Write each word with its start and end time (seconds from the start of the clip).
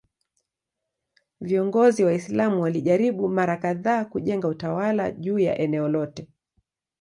Viongozi 1.41 2.03
Waislamu 2.03 2.61
walijaribu 2.61 3.29
mara 3.29 3.57
kadhaa 3.57 4.05
kujenga 4.05 4.47
utawala 4.47 5.11
juu 5.11 5.39
ya 5.39 5.57
eneo 5.57 5.89
lote. 5.89 6.27